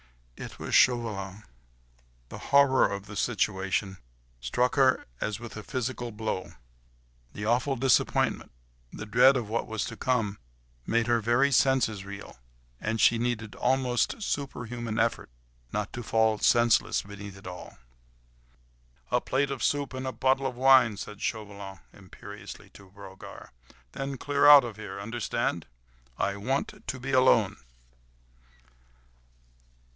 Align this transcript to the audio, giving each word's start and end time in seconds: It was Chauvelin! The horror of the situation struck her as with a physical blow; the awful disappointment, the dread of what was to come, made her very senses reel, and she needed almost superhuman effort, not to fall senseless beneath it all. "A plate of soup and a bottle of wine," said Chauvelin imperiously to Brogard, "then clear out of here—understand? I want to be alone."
It 0.35 0.57
was 0.57 0.73
Chauvelin! 0.73 1.43
The 2.29 2.39
horror 2.49 2.91
of 2.91 3.05
the 3.05 3.15
situation 3.15 3.97
struck 4.39 4.73
her 4.73 5.05
as 5.21 5.39
with 5.39 5.55
a 5.55 5.61
physical 5.61 6.11
blow; 6.11 6.53
the 7.33 7.45
awful 7.45 7.75
disappointment, 7.75 8.51
the 8.91 9.05
dread 9.05 9.37
of 9.37 9.47
what 9.47 9.67
was 9.67 9.85
to 9.85 9.95
come, 9.95 10.39
made 10.87 11.05
her 11.05 11.21
very 11.21 11.51
senses 11.51 12.03
reel, 12.03 12.39
and 12.79 12.99
she 12.99 13.19
needed 13.19 13.53
almost 13.53 14.23
superhuman 14.23 14.97
effort, 14.97 15.29
not 15.71 15.93
to 15.93 16.01
fall 16.01 16.39
senseless 16.39 17.03
beneath 17.03 17.37
it 17.37 17.45
all. 17.45 17.77
"A 19.11 19.21
plate 19.21 19.51
of 19.51 19.61
soup 19.61 19.93
and 19.93 20.07
a 20.07 20.11
bottle 20.11 20.47
of 20.47 20.55
wine," 20.55 20.97
said 20.97 21.21
Chauvelin 21.21 21.77
imperiously 21.93 22.71
to 22.71 22.89
Brogard, 22.89 23.49
"then 23.91 24.17
clear 24.17 24.47
out 24.47 24.63
of 24.63 24.77
here—understand? 24.77 25.67
I 26.17 26.37
want 26.37 26.87
to 26.87 26.99
be 26.99 27.11
alone." 27.11 27.57